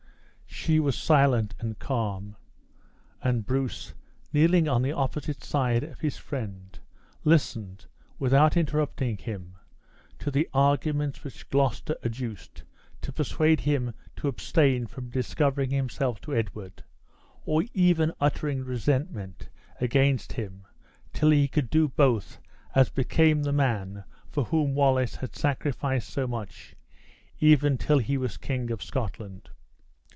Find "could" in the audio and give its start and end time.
21.47-21.71